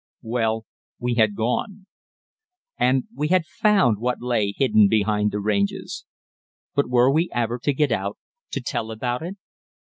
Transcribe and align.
Well, 0.23 0.65
we 0.97 1.13
had 1.13 1.35
gone. 1.35 1.85
And 2.75 3.03
we 3.15 3.27
had 3.27 3.45
found 3.45 3.99
what 3.99 4.19
lay 4.19 4.51
hidden 4.57 4.87
behind 4.87 5.29
the 5.29 5.39
ranges. 5.39 6.05
But 6.73 6.89
were 6.89 7.11
we 7.13 7.29
ever 7.31 7.59
to 7.59 7.71
get 7.71 7.91
out 7.91 8.17
to 8.53 8.61
tell 8.61 8.89
about 8.89 9.21
it? 9.21 9.35